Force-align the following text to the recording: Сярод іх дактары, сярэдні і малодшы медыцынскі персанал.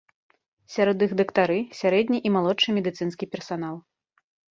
Сярод 0.75 0.97
іх 1.07 1.11
дактары, 1.19 1.57
сярэдні 1.79 2.21
і 2.29 2.31
малодшы 2.37 2.75
медыцынскі 2.79 3.29
персанал. 3.37 3.75